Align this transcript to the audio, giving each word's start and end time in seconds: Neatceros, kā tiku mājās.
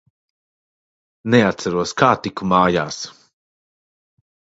Neatceros, 1.33 1.93
kā 2.03 2.07
tiku 2.27 2.47
mājās. 2.53 2.97